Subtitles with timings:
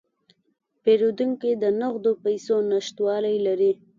[0.83, 3.71] پیرودونکی د نغدو پیسو نشتوالی لري.